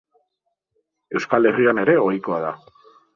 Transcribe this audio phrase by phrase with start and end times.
[1.19, 2.55] Euskal Herrian ere ohikoa da.